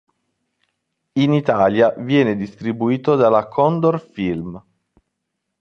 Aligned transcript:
In 1.11 1.31
Italia 1.31 1.93
venne 1.95 2.35
distribuito 2.35 3.15
dalla 3.15 3.47
"Condor 3.47 3.99
Film". 4.01 4.59